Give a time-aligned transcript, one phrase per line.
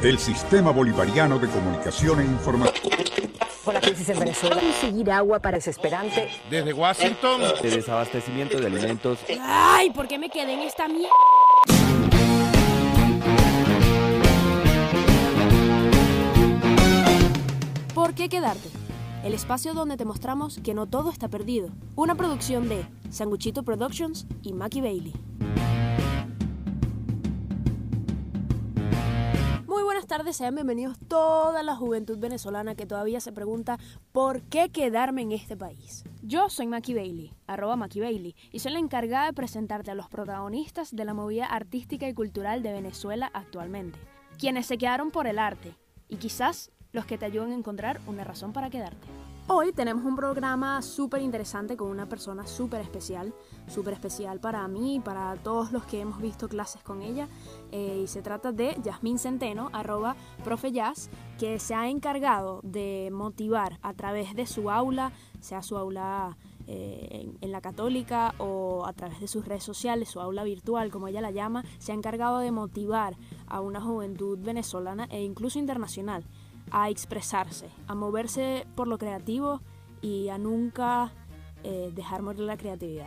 [0.00, 2.92] El Sistema Bolivariano de Comunicación e Información.
[3.64, 4.60] Por la crisis en Venezuela.
[4.60, 6.28] Conseguir agua para desesperante.
[6.48, 7.40] Desde Washington.
[7.60, 9.18] De desabastecimiento de alimentos.
[9.42, 11.10] Ay, ¿por qué me quedé en esta mierda?
[17.92, 18.68] ¿Por qué quedarte?
[19.24, 21.70] El espacio donde te mostramos que no todo está perdido.
[21.96, 25.12] Una producción de Sanguchito Productions y Mackie Bailey.
[30.08, 33.78] Tardes, sean bienvenidos toda la juventud venezolana que todavía se pregunta
[34.10, 36.02] ¿por qué quedarme en este país?
[36.22, 40.08] Yo soy Mackie Bailey, arroba Mackie Bailey, y soy la encargada de presentarte a los
[40.08, 43.98] protagonistas de la movida artística y cultural de Venezuela actualmente,
[44.38, 45.76] quienes se quedaron por el arte,
[46.08, 49.17] y quizás los que te ayuden a encontrar una razón para quedarte.
[49.50, 53.32] Hoy tenemos un programa súper interesante con una persona súper especial,
[53.66, 57.28] súper especial para mí y para todos los que hemos visto clases con ella.
[57.72, 61.08] Eh, y se trata de Yasmín Centeno, arroba profe Jazz,
[61.38, 67.08] que se ha encargado de motivar a través de su aula, sea su aula eh,
[67.10, 71.08] en, en la católica o a través de sus redes sociales, su aula virtual, como
[71.08, 76.26] ella la llama, se ha encargado de motivar a una juventud venezolana e incluso internacional
[76.72, 79.62] a expresarse, a moverse por lo creativo
[80.00, 81.12] y a nunca
[81.64, 83.06] eh, dejar morir la creatividad.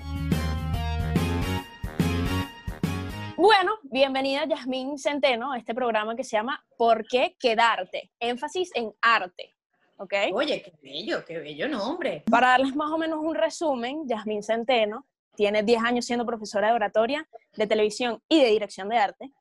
[3.38, 8.12] Bueno, bienvenida Yasmín Centeno a este programa que se llama ¿Por qué quedarte?
[8.20, 9.56] Énfasis en arte.
[9.98, 10.14] ¿Ok?
[10.34, 12.24] Oye, qué bello, qué bello nombre.
[12.30, 16.74] Para darles más o menos un resumen, Yasmín Centeno tiene 10 años siendo profesora de
[16.74, 19.32] oratoria, de televisión y de dirección de arte.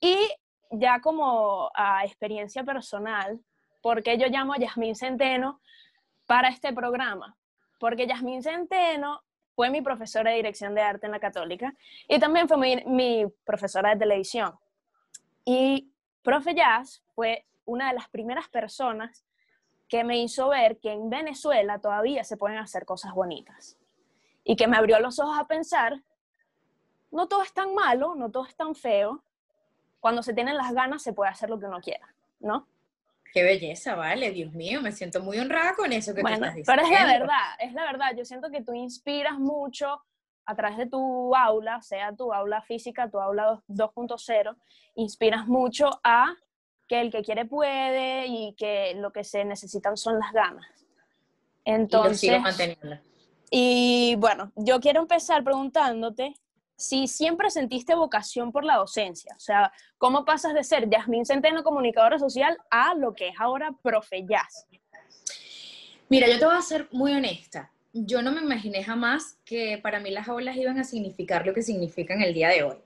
[0.00, 0.16] Y
[0.70, 3.40] ya como a experiencia personal,
[3.82, 5.60] porque yo llamo a Yasmín Centeno
[6.26, 7.36] para este programa?
[7.78, 9.22] Porque Yasmín Centeno
[9.54, 11.74] fue mi profesora de dirección de arte en la católica
[12.08, 14.54] y también fue mi, mi profesora de televisión.
[15.44, 15.90] Y
[16.22, 19.24] profe Jazz fue una de las primeras personas
[19.88, 23.76] que me hizo ver que en Venezuela todavía se pueden hacer cosas bonitas.
[24.44, 26.02] Y que me abrió los ojos a pensar,
[27.10, 29.22] no todo es tan malo, no todo es tan feo.
[30.00, 32.06] Cuando se tienen las ganas se puede hacer lo que uno quiera,
[32.40, 32.66] ¿no?
[33.32, 36.56] Qué belleza, vale, Dios mío, me siento muy honrada con eso que bueno, tú estás
[36.56, 36.82] diciendo.
[36.82, 38.16] Pero es la verdad, es la verdad.
[38.16, 40.00] Yo siento que tú inspiras mucho
[40.46, 44.56] a través de tu aula, sea tu aula física, tu aula 2.0,
[44.94, 46.34] inspiras mucho a
[46.88, 50.66] que el que quiere puede y que lo que se necesitan son las ganas.
[51.64, 52.96] Entonces, y lo sigo manteniendo.
[53.50, 56.34] Y bueno, yo quiero empezar preguntándote
[56.76, 61.64] si siempre sentiste vocación por la docencia, o sea, ¿cómo pasas de ser Yasmín Centeno,
[61.64, 64.66] comunicadora social, a lo que es ahora profe Jazz?
[66.08, 67.72] Mira, yo te voy a ser muy honesta.
[67.92, 71.62] Yo no me imaginé jamás que para mí las aulas iban a significar lo que
[71.62, 72.76] significan el día de hoy.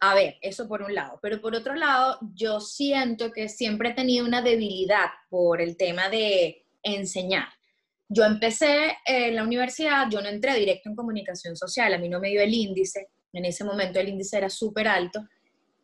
[0.00, 1.18] A ver, eso por un lado.
[1.22, 6.10] Pero por otro lado, yo siento que siempre he tenido una debilidad por el tema
[6.10, 7.48] de enseñar.
[8.08, 12.20] Yo empecé en la universidad, yo no entré directo en comunicación social, a mí no
[12.20, 13.08] me dio el índice,
[13.38, 15.26] en ese momento el índice era súper alto,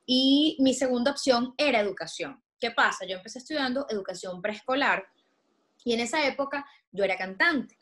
[0.07, 2.43] y mi segunda opción era educación.
[2.59, 3.07] ¿Qué pasa?
[3.07, 5.07] Yo empecé estudiando educación preescolar
[5.85, 7.79] y en esa época yo era cantante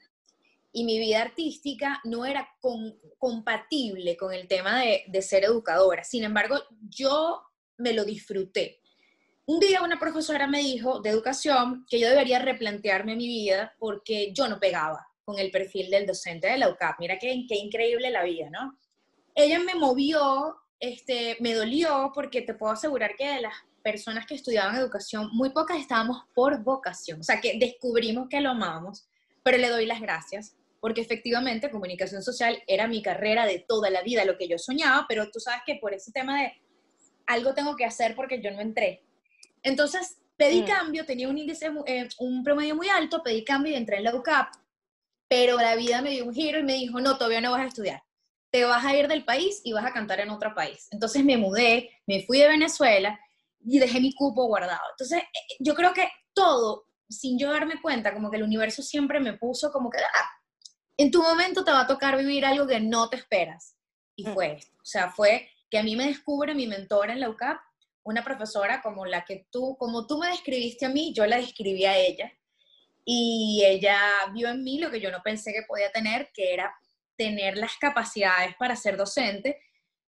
[0.73, 2.49] y mi vida artística no era
[3.19, 6.05] compatible con el tema de, ser educadora.
[6.05, 6.56] Sin embargo,
[6.89, 7.43] yo
[7.79, 8.81] me lo disfruté.
[9.47, 14.33] Un día una profesora me dijo de educación que yo debería replantearme mi vida porque
[14.35, 17.00] yo no pegaba con el perfil del docente de la UCAP.
[17.00, 18.79] Mira qué increíble la vida, ¿no?
[19.41, 23.54] Ella me movió, este, me dolió porque te puedo asegurar que de las
[23.84, 28.50] personas que estudiaban educación, muy pocas estábamos por vocación, o sea, que descubrimos que lo
[28.50, 29.09] amábamos,
[29.44, 34.03] pero le doy las gracias porque efectivamente comunicación social era mi carrera de toda la
[34.03, 36.53] vida, lo que yo soñaba, pero tú sabes que por ese tema de
[37.26, 39.05] algo tengo que hacer porque yo no entré.
[39.62, 40.66] Entonces, pedí Mm.
[40.66, 44.16] cambio, tenía un índice, eh, un promedio muy alto, pedí cambio y entré en la
[44.16, 44.49] UCAP,
[45.28, 47.66] pero la vida me dio un giro y me dijo, no, todavía no vas a
[47.66, 48.03] estudiar,
[48.50, 50.88] te vas a ir del país y vas a cantar en otro país.
[50.91, 53.19] Entonces me mudé, me fui de Venezuela
[53.64, 54.81] y dejé mi cupo guardado.
[54.92, 59.20] Entonces, eh, yo creo que todo, sin yo darme cuenta, como que el universo siempre
[59.20, 60.31] me puso como que, ah,
[60.96, 63.76] en tu momento te va a tocar vivir algo que no te esperas.
[64.17, 64.34] Y Mm.
[64.34, 64.76] fue esto.
[64.82, 67.61] O sea, fue que a mí me descubre mi mentora en la UCAP,
[68.05, 71.84] una profesora como la que tú, como tú me describiste a mí, yo la describí
[71.84, 72.32] a ella.
[73.05, 73.99] Y ella
[74.32, 76.75] vio en mí lo que yo no pensé que podía tener, que era
[77.19, 79.61] tener las capacidades para ser docente,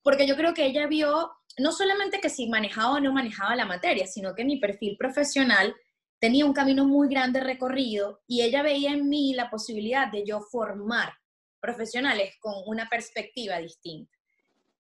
[0.02, 3.66] porque yo creo que ella vio no solamente que si manejaba o no manejaba la
[3.66, 5.76] materia, sino que mi perfil profesional
[6.20, 10.40] tenía un camino muy grande recorrido y ella veía en mí la posibilidad de yo
[10.40, 11.14] formar
[11.60, 14.16] profesionales con una perspectiva distinta.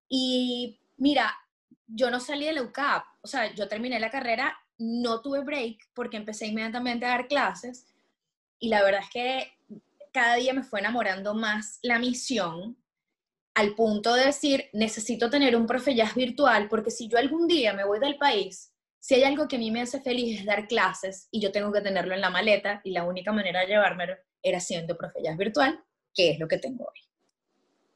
[0.08, 1.36] Y mira,
[1.88, 5.78] yo no salí de la UCAP, o sea, yo terminé la carrera, no tuve break
[5.94, 7.88] porque empecé inmediatamente a dar clases
[8.60, 9.59] y la verdad es que
[10.12, 12.78] cada día me fue enamorando más la misión
[13.56, 17.84] al punto de decir, necesito tener un profe virtual porque si yo algún día me
[17.84, 21.28] voy del país, si hay algo que a mí me hace feliz es dar clases
[21.32, 24.60] y yo tengo que tenerlo en la maleta y la única manera de llevármelo era
[24.60, 25.84] siendo profe virtual,
[26.14, 27.02] que es lo que tengo hoy.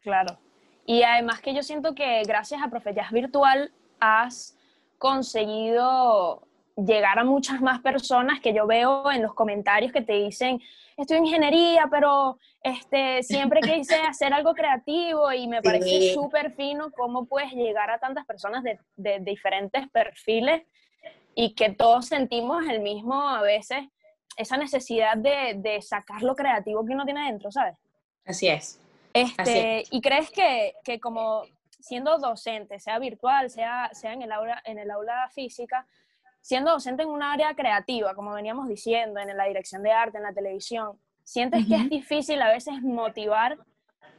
[0.01, 0.38] Claro.
[0.86, 4.57] Y además que yo siento que gracias a Profe Virtual has
[4.98, 10.61] conseguido llegar a muchas más personas que yo veo en los comentarios que te dicen,
[10.97, 16.91] estoy en ingeniería, pero este, siempre quise hacer algo creativo y me parece súper fino
[16.91, 20.63] cómo puedes llegar a tantas personas de, de, diferentes perfiles
[21.35, 23.85] y que todos sentimos el mismo, a veces,
[24.37, 27.77] esa necesidad de, de sacar lo creativo que uno tiene dentro, ¿sabes?
[28.25, 28.79] Así es.
[29.13, 31.43] Este, ¿Y crees que, que, como
[31.79, 35.85] siendo docente, sea virtual, sea, sea en, el aula, en el aula física,
[36.43, 40.23] siendo docente en un área creativa, como veníamos diciendo, en la dirección de arte, en
[40.23, 43.57] la televisión, ¿sientes que es difícil a veces motivar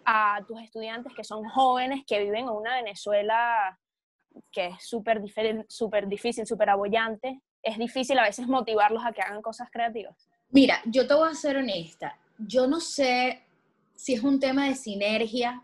[0.07, 3.79] a tus estudiantes que son jóvenes, que viven en una Venezuela
[4.51, 5.23] que es súper
[5.69, 7.43] super difícil, súper abollante?
[7.63, 10.17] ¿Es difícil a veces motivarlos a que hagan cosas creativas?
[10.49, 12.19] Mira, yo te voy a ser honesta.
[12.39, 13.43] Yo no sé
[13.95, 15.63] si es un tema de sinergia,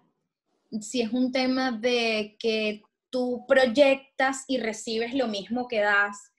[0.82, 6.30] si es un tema de que tú proyectas y recibes lo mismo que das,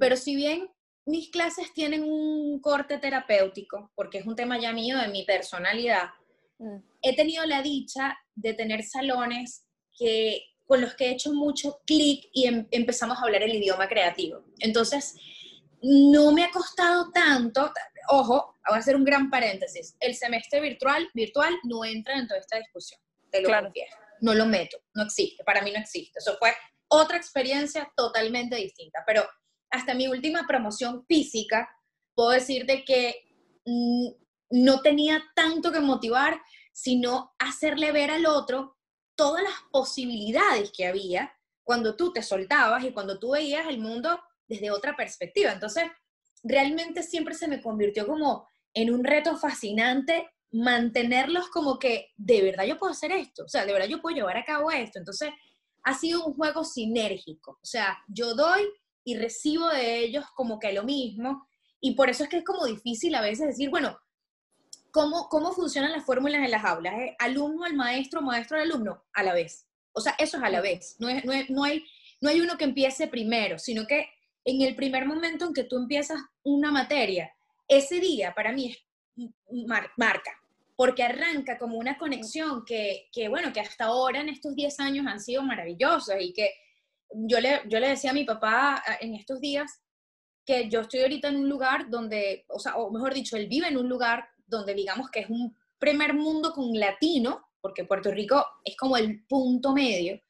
[0.00, 0.68] pero si bien
[1.06, 6.10] mis clases tienen un corte terapéutico, porque es un tema ya mío de mi personalidad,
[6.58, 6.76] mm.
[7.02, 9.66] he tenido la dicha de tener salones
[9.96, 13.88] que, con los que he hecho mucho clic y em, empezamos a hablar el idioma
[13.88, 14.44] creativo.
[14.58, 15.16] Entonces,
[15.82, 17.72] no me ha costado tanto,
[18.08, 22.40] ojo, voy a hacer un gran paréntesis, el semestre virtual, virtual no entra en toda
[22.40, 23.00] esta discusión,
[23.30, 23.72] te lo claro.
[24.20, 26.52] no lo meto, no existe, para mí no existe, eso fue
[26.88, 29.26] otra experiencia totalmente distinta, pero
[29.70, 31.68] hasta mi última promoción física,
[32.14, 33.14] puedo decirte que
[33.64, 34.08] mm,
[34.50, 36.40] no tenía tanto que motivar,
[36.72, 38.76] sino hacerle ver al otro
[39.14, 41.32] todas las posibilidades que había
[41.62, 45.52] cuando tú te soltabas y cuando tú veías el mundo desde otra perspectiva.
[45.52, 45.84] Entonces,
[46.42, 52.64] realmente siempre se me convirtió como en un reto fascinante mantenerlos como que de verdad
[52.64, 54.98] yo puedo hacer esto, o sea, de verdad yo puedo llevar a cabo esto.
[54.98, 55.30] Entonces,
[55.82, 58.62] ha sido un juego sinérgico, o sea, yo doy
[59.10, 61.48] y recibo de ellos como que lo mismo.
[61.80, 63.98] Y por eso es que es como difícil a veces decir, bueno,
[64.92, 66.94] ¿cómo, cómo funcionan las fórmulas en las aulas?
[67.18, 69.66] Alumno al maestro, maestro al alumno, a la vez.
[69.92, 70.94] O sea, eso es a la vez.
[71.00, 71.84] No, es, no, no, hay,
[72.20, 74.08] no hay uno que empiece primero, sino que
[74.44, 77.34] en el primer momento en que tú empiezas una materia,
[77.66, 78.78] ese día para mí es
[79.96, 80.30] marca,
[80.76, 85.06] porque arranca como una conexión que, que, bueno, que hasta ahora en estos 10 años
[85.08, 86.52] han sido maravillosas y que
[87.12, 89.80] yo le, yo le decía a mi papá ah, en estos días
[90.44, 93.68] que yo estoy ahorita en un lugar donde, o sea, o mejor dicho, él vive
[93.68, 98.44] en un lugar donde digamos que es un primer mundo con latino, porque Puerto Rico
[98.64, 100.20] es como el punto medio,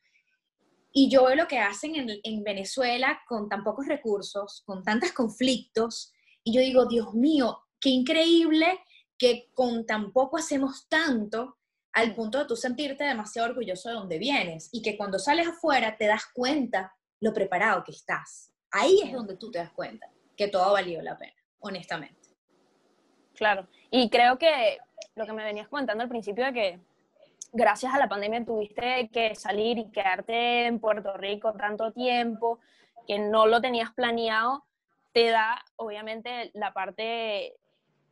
[0.92, 5.12] y yo veo lo que hacen en, en Venezuela con tan pocos recursos, con tantos
[5.12, 6.12] conflictos,
[6.42, 8.80] y yo digo, Dios mío, qué increíble
[9.16, 11.59] que con tan poco hacemos tanto
[11.92, 15.96] al punto de tú sentirte demasiado orgulloso de donde vienes y que cuando sales afuera
[15.96, 18.52] te das cuenta lo preparado que estás.
[18.70, 22.28] Ahí es donde tú te das cuenta que todo ha valido la pena, honestamente.
[23.34, 24.78] Claro, y creo que
[25.16, 26.80] lo que me venías comentando al principio de que
[27.52, 32.60] gracias a la pandemia tuviste que salir y quedarte en Puerto Rico tanto tiempo
[33.06, 34.64] que no lo tenías planeado,
[35.12, 37.56] te da obviamente la parte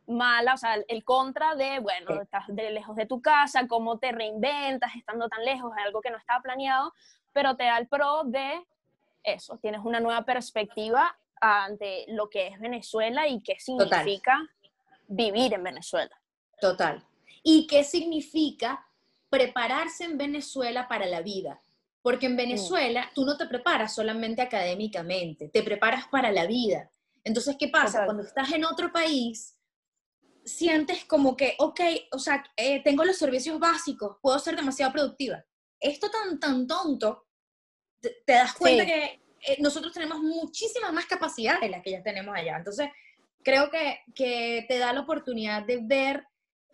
[0.09, 4.11] mala, o sea, el contra de, bueno, estás de lejos de tu casa, cómo te
[4.11, 6.93] reinventas estando tan lejos, es algo que no estaba planeado,
[7.33, 8.65] pero te da el pro de
[9.23, 14.39] eso, tienes una nueva perspectiva ante lo que es Venezuela y qué significa
[15.07, 16.15] vivir en Venezuela.
[16.59, 17.03] Total.
[17.43, 18.85] ¿Y qué significa
[19.29, 21.61] prepararse en Venezuela para la vida?
[22.01, 22.37] Porque en mm.
[22.37, 26.89] Venezuela tú no te preparas solamente académicamente, te preparas para la vida.
[27.23, 28.05] Entonces, ¿qué pasa?
[28.05, 29.58] Cuando estás en otro país,
[30.45, 31.79] sientes como que, ok,
[32.11, 35.43] o sea, eh, tengo los servicios básicos, puedo ser demasiado productiva.
[35.79, 37.27] Esto tan, tan tonto,
[38.01, 42.35] te, das cuenta que eh, nosotros tenemos muchísimas más capacidades de las que ya tenemos
[42.35, 42.57] allá.
[42.57, 42.89] Entonces,
[43.43, 46.25] creo que, que te da la oportunidad de ver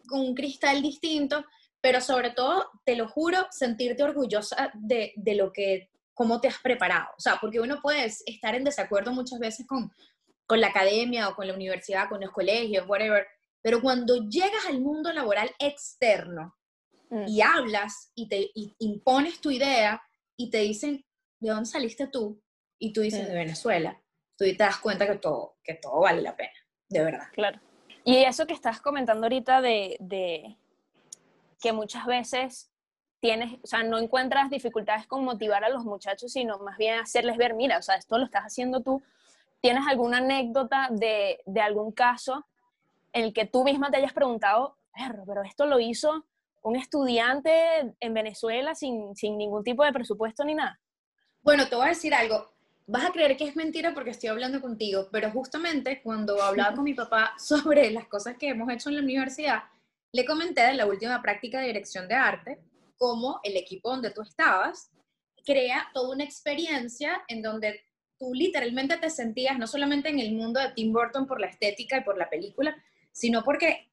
[0.07, 1.43] con un cristal distinto,
[1.81, 6.57] pero sobre todo, te lo juro, sentirte orgullosa de, de lo que, cómo te has
[6.59, 7.07] preparado.
[7.17, 9.91] O sea, porque uno puede estar en desacuerdo muchas veces con,
[10.47, 13.27] con la academia o con la universidad, con los colegios, whatever,
[13.65, 16.55] pero cuando llegas al mundo laboral externo
[17.09, 17.27] mm.
[17.27, 19.99] y hablas y te impones tu idea
[20.37, 21.03] y te dicen,
[21.39, 22.39] de dónde saliste tú
[22.77, 23.99] y tú dices de Venezuela,
[24.37, 26.53] tú te das cuenta que todo, que todo vale la pena,
[26.89, 27.25] de verdad.
[27.33, 27.59] Claro.
[28.03, 30.59] Y eso que estás comentando ahorita de, de
[31.59, 32.71] que muchas veces
[33.19, 37.35] tienes, o sea, no encuentras dificultades con motivar a los muchachos, sino más bien hacerles
[37.35, 39.01] ver, mira, o sea, esto lo estás haciendo tú.
[39.59, 42.45] ¿Tienes alguna anécdota de, de algún caso
[43.15, 44.77] el que tú misma te hayas preguntado,
[45.25, 46.25] pero esto lo hizo
[46.63, 50.79] un estudiante en Venezuela sin, sin ningún tipo de presupuesto ni nada?
[51.41, 52.51] Bueno, te voy a decir algo.
[52.87, 56.83] Vas a creer que es mentira porque estoy hablando contigo, pero justamente cuando hablaba con
[56.83, 59.63] mi papá sobre las cosas que hemos hecho en la universidad,
[60.11, 62.59] le comenté de la última práctica de dirección de arte,
[62.97, 64.91] cómo el equipo donde tú estabas
[65.45, 67.81] crea toda una experiencia en donde
[68.17, 71.97] tú literalmente te sentías no solamente en el mundo de Tim Burton por la estética
[71.97, 72.75] y por la película,
[73.15, 73.89] sino porque,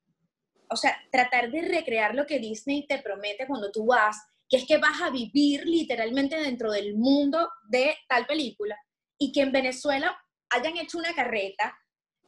[0.68, 4.16] o sea, tratar de recrear lo que Disney te promete cuando tú vas,
[4.48, 8.76] que es que vas a vivir literalmente dentro del mundo de tal película,
[9.16, 10.16] y que en Venezuela
[10.50, 11.78] hayan hecho una carreta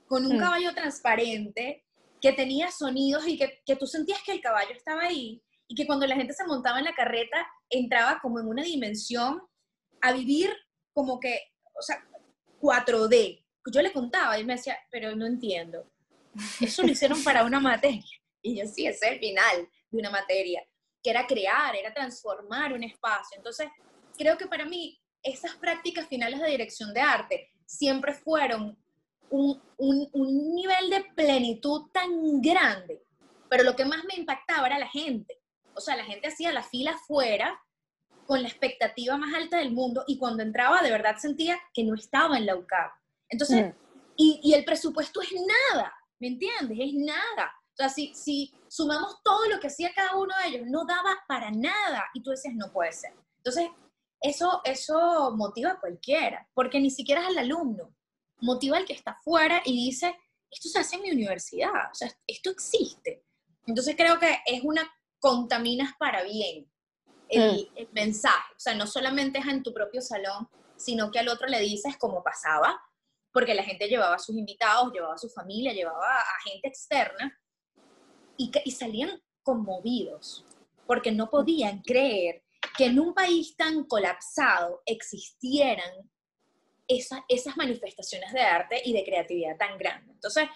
[0.07, 0.41] con un mm.
[0.41, 1.85] caballo transparente
[2.21, 5.87] que tenía sonidos y que, que tú sentías que el caballo estaba ahí y que
[5.87, 9.43] cuando la gente se montaba en la carreta entraba como en una dimensión
[10.01, 10.55] a vivir
[10.93, 11.41] como que,
[11.77, 12.07] o sea,
[12.61, 13.45] 4D.
[13.73, 15.91] Yo le contaba y me decía, pero no entiendo.
[16.61, 18.05] Eso lo hicieron para una materia.
[18.43, 20.63] Y yo, sí, ese es el final de una materia,
[21.03, 23.37] que era crear, era transformar un espacio.
[23.37, 23.69] Entonces,
[24.17, 28.77] creo que para mí esas prácticas finales de dirección de arte siempre fueron
[29.31, 33.03] un, un, un nivel de plenitud tan grande.
[33.49, 35.41] Pero lo que más me impactaba era la gente.
[35.75, 37.59] O sea, la gente hacía la fila afuera
[38.27, 41.95] con la expectativa más alta del mundo y cuando entraba de verdad sentía que no
[41.95, 42.93] estaba en la UCAP.
[43.29, 43.71] Entonces, mm.
[44.17, 45.93] y, y, el presupuesto es nada.
[46.21, 46.79] ¿Me entiendes?
[46.81, 47.53] Es nada.
[47.73, 51.17] O sea, si, si sumamos todo lo que hacía cada uno de ellos, no daba
[51.27, 52.05] para nada.
[52.15, 53.13] Y tú decías, no puede ser.
[53.39, 53.69] Entonces,
[54.21, 57.95] eso, eso motiva a cualquiera, porque ni siquiera es al alumno.
[58.41, 60.17] Motiva al que está afuera y dice,
[60.51, 63.25] esto se hace en mi universidad, o sea, esto existe.
[63.67, 66.71] Entonces creo que es una contaminas para bien
[67.29, 67.77] el, mm.
[67.77, 68.53] el, mensaje.
[68.57, 71.97] O sea, no solamente es en tu propio salón, sino que al otro le dices
[71.99, 72.79] como pasaba,
[73.35, 77.37] porque la gente llevaba a sus invitados, llevaba a su familia, llevaba a gente externa,
[78.37, 80.45] y, y salían conmovidos,
[80.87, 82.45] porque no podían creer
[82.79, 85.91] que en un país tan colapsado existieran
[86.87, 90.15] esa, esas manifestaciones de arte y de creatividad tan grandes.
[90.15, 90.49] Entonces,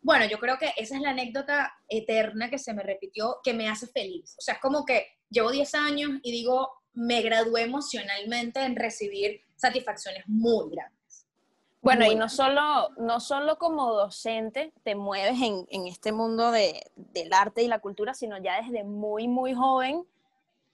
[0.00, 3.68] bueno, yo creo que esa es la anécdota eterna que se me repitió, que me
[3.68, 4.36] hace feliz.
[4.38, 9.40] O sea, es como que llevo 10 años y digo, me gradué emocionalmente en recibir
[9.56, 11.03] satisfacciones muy grandes.
[11.84, 16.90] Bueno, y no solo, no solo como docente te mueves en, en este mundo de,
[16.96, 20.06] del arte y la cultura, sino ya desde muy, muy joven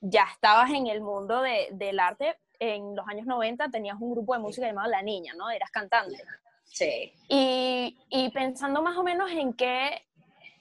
[0.00, 2.38] ya estabas en el mundo de, del arte.
[2.59, 5.50] En los años 90 tenías un grupo de música llamado La Niña, ¿no?
[5.50, 6.23] Eras cantante.
[6.64, 7.12] Sí.
[7.29, 10.07] Y, y pensando más o menos en qué,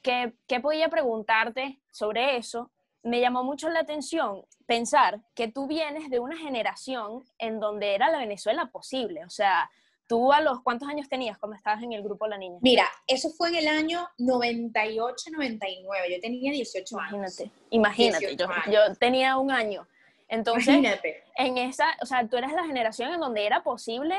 [0.01, 2.71] qué, qué podía preguntarte sobre eso,
[3.03, 8.09] me llamó mucho la atención pensar que tú vienes de una generación en donde era
[8.09, 9.69] la Venezuela posible, o sea,
[10.09, 12.57] ¿Tú a los cuántos años tenías cuando estabas en el grupo La Niña?
[12.63, 16.11] Mira, eso fue en el año 98, 99.
[16.11, 17.43] Yo tenía 18 años.
[17.69, 19.87] Imagínate, yo, yo, tenía un año.
[20.27, 21.25] Entonces, Imagínate.
[21.37, 24.15] en esa, o sea, tú eres la generación en donde era posible,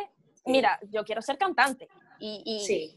[0.46, 1.88] mira, yo quiero ser cantante.
[2.20, 2.94] Y, y, sí.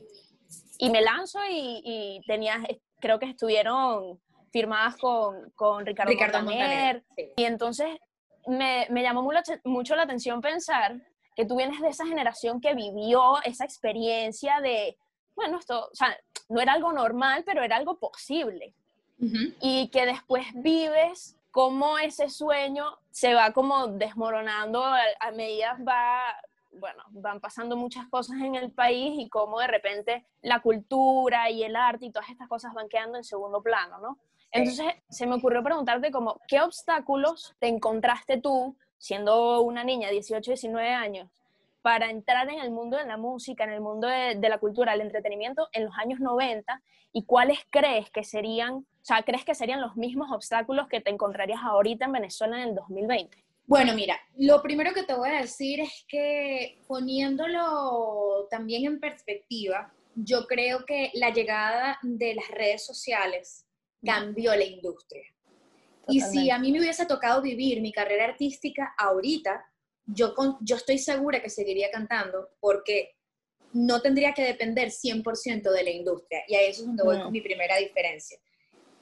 [0.78, 2.60] y me lanzo y, y tenías,
[3.00, 4.22] creo que estuvieron
[4.52, 7.04] firmadas con, con Ricardo, Ricardo Montaner.
[7.38, 7.88] Y entonces
[8.46, 11.02] me, me llamó mucho, mucho la atención pensar
[11.36, 14.98] que tú vienes de esa generación que vivió esa experiencia de,
[15.36, 16.18] bueno, esto, o sea,
[16.50, 18.74] no era algo normal, pero era algo posible.
[19.62, 26.36] Y que después vives cómo ese sueño se va como desmoronando a, a medida va,
[26.72, 31.64] bueno, van pasando muchas cosas en el país y cómo de repente la cultura y
[31.64, 34.18] el arte y todas estas cosas van quedando en segundo plano, ¿no?
[34.52, 40.52] Entonces se me ocurrió preguntarte como, ¿qué obstáculos te encontraste tú siendo una niña, 18,
[40.52, 41.30] 19 años,
[41.82, 45.02] para entrar en el mundo de la música, en el mundo de, la cultura, el
[45.02, 46.82] entretenimiento en los años 90
[47.12, 51.10] y cuáles crees que serían, o sea, crees que serían los mismos obstáculos que te
[51.10, 53.44] encontrarías ahorita en Venezuela en el 2020?
[53.66, 59.94] Bueno, mira, lo primero que te voy a decir es que poniéndolo también en perspectiva,
[60.16, 63.66] yo creo que la llegada de las redes sociales
[64.02, 65.33] cambió la industria.
[66.08, 69.66] Y si a mí me hubiese tocado vivir mi carrera artística ahorita,
[70.06, 73.16] yo, yo estoy segura que seguiría cantando porque
[73.74, 76.44] no tendría que depender 100% de la industria.
[76.48, 78.38] Y a eso es donde voy con mi primera diferencia.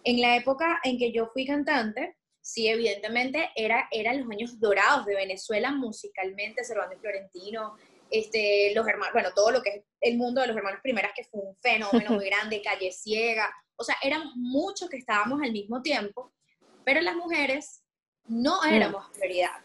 [0.03, 5.05] En la época en que yo fui cantante, sí, evidentemente era, eran los años dorados
[5.05, 7.75] de Venezuela musicalmente, Cervantes Florentino,
[8.10, 11.24] este, los hermanos, bueno, todo lo que es el mundo de los hermanos primeras, que
[11.24, 15.81] fue un fenómeno muy grande, Calle Ciega, o sea, éramos muchos que estábamos al mismo
[15.81, 16.34] tiempo,
[16.83, 17.81] pero las mujeres
[18.27, 18.73] no mm.
[18.73, 19.59] éramos prioridad.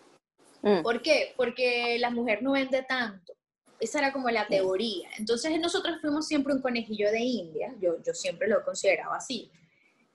[0.62, 0.82] Mm.
[0.82, 1.34] ¿Por qué?
[1.36, 3.34] Porque la mujer no vende tanto.
[3.78, 4.48] Esa era como la mm.
[4.48, 5.08] teoría.
[5.18, 9.50] Entonces nosotros fuimos siempre un conejillo de India, yo, yo siempre lo consideraba así.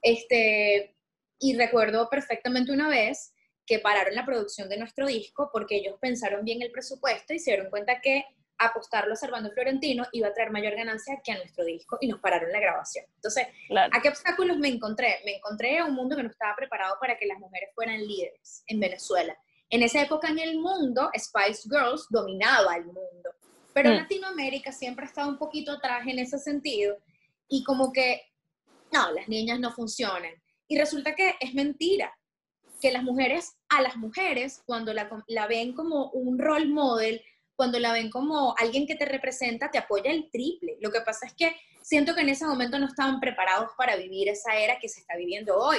[0.01, 0.95] Este,
[1.39, 3.33] y recuerdo perfectamente una vez
[3.65, 7.51] que pararon la producción de nuestro disco porque ellos pensaron bien el presupuesto y se
[7.51, 8.25] dieron cuenta que
[8.65, 12.19] apostarlo a Servando Florentino iba a traer mayor ganancia que a nuestro disco y nos
[12.19, 13.05] pararon la grabación.
[13.15, 15.19] Entonces, ¿a qué obstáculos me encontré?
[15.25, 18.63] Me encontré a un mundo que no estaba preparado para que las mujeres fueran líderes
[18.67, 19.37] en Venezuela.
[19.69, 23.29] En esa época en el mundo, Spice Girls dominaba el mundo,
[23.73, 23.93] pero mm.
[23.93, 26.97] Latinoamérica siempre ha estado un poquito atrás en ese sentido
[27.47, 28.21] y como que,
[28.91, 30.33] no, las niñas no funcionan.
[30.67, 32.13] Y resulta que es mentira,
[32.81, 37.21] que las mujeres, a las mujeres, cuando la, la ven como un role model,
[37.61, 40.77] cuando la ven como alguien que te representa, te apoya el triple.
[40.81, 44.29] Lo que pasa es que siento que en ese momento no estaban preparados para vivir
[44.29, 45.77] esa era que se está viviendo hoy.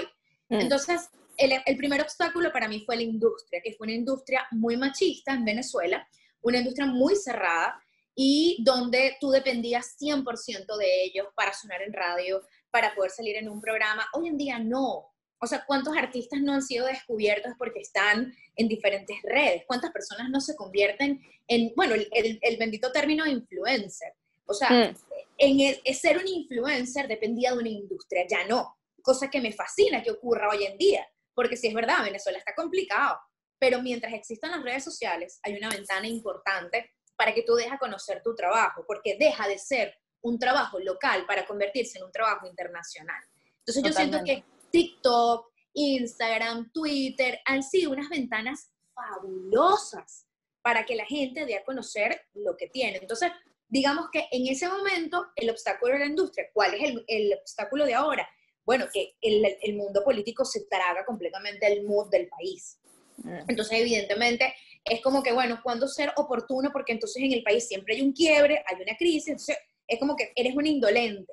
[0.49, 0.61] Mm.
[0.61, 4.77] Entonces, el, el, primer obstáculo para mí fue la industria, que fue una industria muy
[4.77, 6.07] machista en Venezuela,
[6.41, 7.83] una industria muy cerrada
[8.15, 13.49] y donde tú dependías 100% de ellos para sonar en radio, para poder salir en
[13.49, 14.07] un programa.
[14.13, 15.12] Hoy en día no.
[15.43, 19.65] O sea, ¿cuántos artistas no han sido descubiertos porque están en diferentes redes?
[19.67, 24.15] ¿Cuántas personas no se convierten en, bueno, el, el, bendito término influencer?
[24.47, 24.97] O sea, mm.
[25.39, 28.79] en el, ser un influencer dependía de una industria, ya no.
[29.03, 32.55] Cosa que me fascina que ocurra hoy en día, porque si es verdad, Venezuela está
[32.55, 33.19] complicado,
[33.59, 38.23] pero mientras existan las redes sociales, hay una ventana importante para que tú dejes conocer
[38.23, 43.25] tu trabajo, porque deja de ser un trabajo local para convertirse en un trabajo internacional.
[43.59, 50.27] Entonces yo siento que TikTok, Instagram, Twitter, han sido unas ventanas fabulosas
[50.63, 52.99] para que la gente dé a conocer lo que tiene.
[52.99, 53.31] Entonces,
[53.69, 57.95] digamos que en ese momento el obstáculo de la industria, ¿cuál es el, obstáculo de
[57.95, 58.29] ahora?
[58.65, 62.79] Bueno, que el, el, mundo político se traga completamente el mood del país.
[63.17, 63.49] Mm.
[63.49, 64.55] Entonces, evidentemente,
[64.85, 66.71] es como que, bueno, ¿cuándo ser oportuno?
[66.73, 69.57] Porque entonces en el país siempre hay un quiebre, hay una crisis, entonces
[69.87, 71.33] es como que eres un indolente.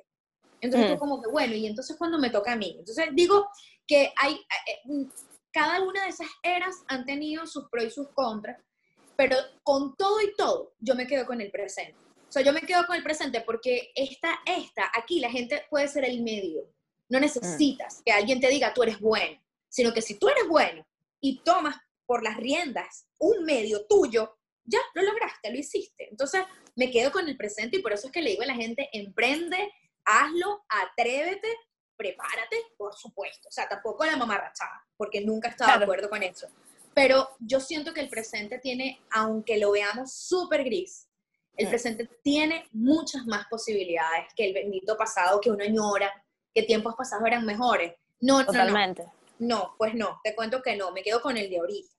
[0.60, 0.98] Entonces, mm.
[0.98, 2.76] como que, bueno, y entonces cuando me toca a mí.
[2.78, 3.48] Entonces, digo
[3.86, 5.04] que hay, eh, eh, mm,
[5.52, 8.60] cada una de esas eras han tenido sus pros y sus contras,
[9.16, 11.98] pero con todo y todo, yo me quedo con el presente.
[12.28, 15.88] O sea, yo me quedo con el presente porque esta, esta, aquí la gente puede
[15.88, 16.62] ser el medio.
[17.08, 19.36] No necesitas que alguien te diga tú eres bueno,
[19.68, 20.86] sino que si tú eres bueno
[21.20, 26.08] y tomas por las riendas un medio tuyo, ya lo lograste, lo hiciste.
[26.08, 26.42] Entonces,
[26.76, 28.88] me quedo con el presente y por eso es que le digo a la gente,
[28.92, 29.72] emprende,
[30.04, 31.48] hazlo, atrévete,
[31.96, 33.48] prepárate, por supuesto.
[33.48, 36.48] O sea, tampoco la mamarrachada, porque nunca he estado de acuerdo con eso.
[36.94, 41.08] Pero yo siento que el presente tiene, aunque lo veamos súper gris,
[41.56, 41.70] el mm.
[41.70, 46.10] presente tiene muchas más posibilidades que el bendito pasado que uno añora,
[46.54, 47.94] que tiempos pasados eran mejores.
[48.20, 49.02] No, Totalmente.
[49.02, 49.20] no, no.
[49.40, 51.94] No, pues no, te cuento que no, me quedo con el de ahorita.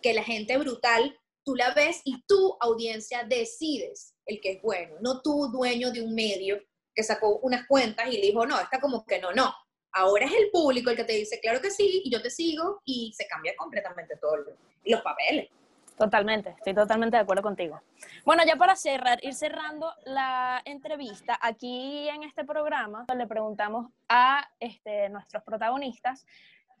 [0.00, 4.96] Que la gente brutal, tú la ves y tu audiencia decides el que es bueno,
[5.00, 6.60] no tú dueño de un medio
[6.96, 9.54] que sacó unas cuentas y le dijo, no, está como que no, no.
[9.92, 12.80] Ahora es el público el que te dice, claro que sí, y yo te sigo,
[12.84, 14.36] y se cambia completamente todo
[14.84, 15.50] los papeles.
[15.96, 17.80] Totalmente, estoy totalmente de acuerdo contigo.
[18.24, 24.46] Bueno, ya para cerrar, ir cerrando la entrevista, aquí en este programa le preguntamos a
[24.60, 26.26] este, nuestros protagonistas,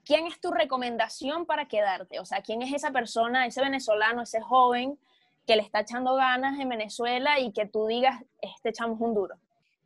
[0.04, 2.20] ¿quién es tu recomendación para quedarte?
[2.20, 4.98] O sea, ¿quién es esa persona, ese venezolano, ese joven
[5.46, 9.36] que le está echando ganas en Venezuela y que tú digas, este chamo un duro?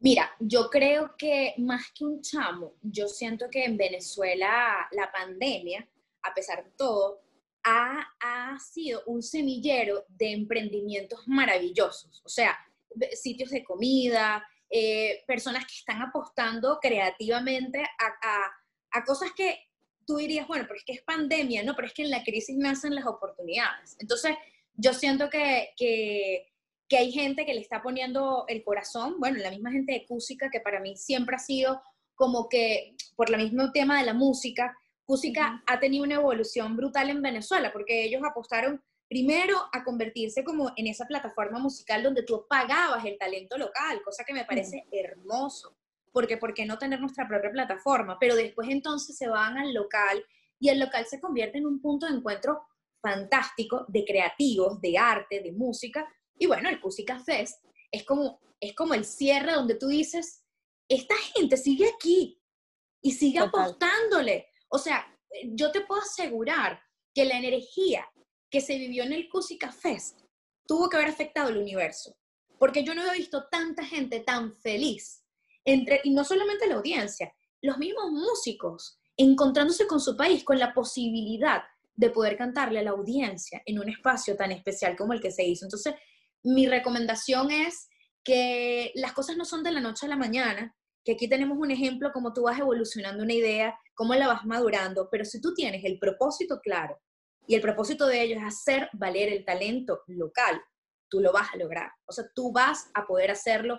[0.00, 5.86] Mira, yo creo que más que un chamo, yo siento que en Venezuela la pandemia,
[6.22, 7.20] a pesar de todo,
[7.62, 12.22] ha, ha sido un semillero de emprendimientos maravillosos.
[12.24, 12.56] O sea,
[13.12, 18.52] sitios de comida, eh, personas que están apostando creativamente a,
[18.92, 19.68] a, cosas que
[20.06, 22.56] tú dirías, bueno, pero es que es pandemia, no, pero es que en la crisis
[22.56, 23.96] nacen las oportunidades.
[23.98, 24.36] Entonces,
[24.74, 26.49] yo siento que, que
[26.90, 30.50] que hay gente que le está poniendo el corazón, bueno, la misma gente de Cúsica,
[30.50, 31.80] que para mí siempre ha sido
[32.16, 37.08] como que, por el mismo tema de la música, Cúsica ha tenido una evolución brutal
[37.08, 42.44] en Venezuela, porque ellos apostaron primero a convertirse como en esa plataforma musical donde tú
[42.48, 45.76] pagabas el talento local, cosa que me parece hermoso,
[46.12, 48.18] porque ¿por qué no tener nuestra propia plataforma?
[48.18, 50.24] Pero después entonces se van al local
[50.58, 52.62] y el local se convierte en un punto de encuentro
[53.00, 56.06] fantástico de creativos, de arte, de música,
[56.40, 60.42] y bueno, el Cusica Fest es como, es como el cierre donde tú dices,
[60.88, 62.42] esta gente sigue aquí
[63.02, 64.48] y sigue apostándole.
[64.70, 65.06] O sea,
[65.44, 66.80] yo te puedo asegurar
[67.14, 68.08] que la energía
[68.48, 70.20] que se vivió en el Cusica Fest
[70.66, 72.16] tuvo que haber afectado el universo,
[72.58, 75.22] porque yo no he visto tanta gente tan feliz,
[75.66, 80.72] entre, y no solamente la audiencia, los mismos músicos encontrándose con su país, con la
[80.72, 85.30] posibilidad de poder cantarle a la audiencia en un espacio tan especial como el que
[85.30, 85.66] se hizo.
[85.66, 85.94] Entonces,
[86.42, 87.88] mi recomendación es
[88.24, 91.70] que las cosas no son de la noche a la mañana, que aquí tenemos un
[91.70, 95.84] ejemplo como tú vas evolucionando una idea, cómo la vas madurando, pero si tú tienes
[95.84, 97.00] el propósito claro
[97.46, 100.60] y el propósito de ello es hacer valer el talento local,
[101.08, 101.90] tú lo vas a lograr.
[102.06, 103.78] O sea, tú vas a poder hacerlo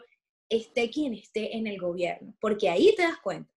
[0.49, 3.49] esté quien esté en el gobierno, porque ahí te das cuenta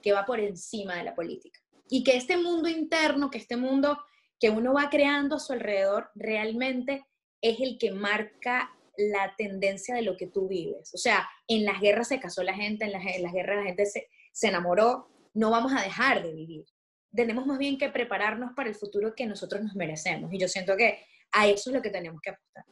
[0.00, 3.98] que va por encima de la política y que este mundo interno, que este mundo
[4.38, 7.04] que uno va creando a su alrededor, realmente
[7.40, 10.94] es el que marca la tendencia de lo que tú vives.
[10.94, 14.08] O sea, en las guerras se casó la gente, en las, guerras la gente se,
[14.32, 16.66] se enamoró, no vamos a dejar de vivir.
[17.14, 20.32] Tenemos más bien que prepararnos para el futuro que nosotros nos merecemos.
[20.32, 22.64] Y yo siento que a eso es lo que tenemos que apostar.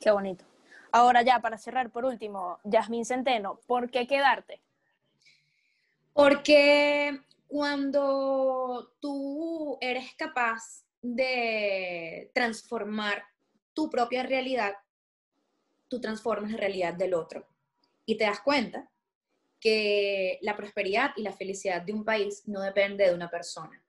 [0.00, 0.44] Qué bonito.
[0.92, 4.60] Ahora ya, para cerrar, por último, Yasmín Centeno, ¿por qué quedarte?
[6.12, 13.24] Porque cuando tú eres capaz de transformar
[13.74, 14.74] tu propia realidad,
[15.88, 17.46] tú transformas la realidad del otro.
[18.06, 18.90] Y te das cuenta
[19.60, 23.82] que la prosperidad y la felicidad de un país no depende de una persona.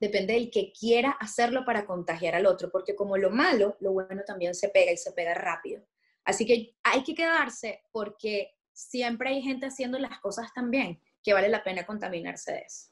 [0.00, 4.22] Depende del que quiera hacerlo para contagiar al otro, porque como lo malo, lo bueno
[4.26, 5.84] también se pega y se pega rápido.
[6.24, 11.34] Así que hay que quedarse porque siempre hay gente haciendo las cosas tan bien que
[11.34, 12.91] vale la pena contaminarse de eso.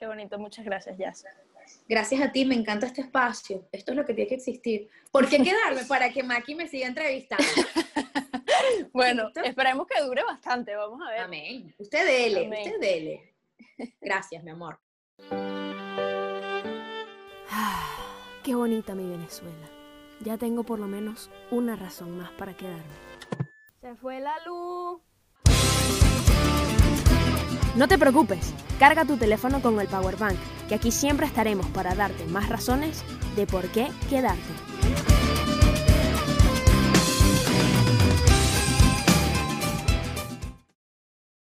[0.00, 1.26] Qué bonito, muchas gracias, Yas.
[1.86, 3.68] Gracias a ti, me encanta este espacio.
[3.70, 4.88] Esto es lo que tiene que existir.
[5.12, 5.84] ¿Por qué quedarme?
[5.84, 7.44] Para que Maki me siga entrevistando.
[8.94, 11.20] bueno, esperemos que dure bastante, vamos a ver.
[11.20, 11.74] Amén.
[11.76, 13.34] Usted dele, usted dele.
[14.00, 14.80] Gracias, mi amor.
[18.42, 19.68] qué bonita mi Venezuela.
[20.20, 22.94] Ya tengo por lo menos una razón más para quedarme.
[23.82, 25.02] Se fue la luz.
[27.80, 30.36] No te preocupes, carga tu teléfono con el Power Bank,
[30.68, 33.02] que aquí siempre estaremos para darte más razones
[33.36, 34.69] de por qué quedarte.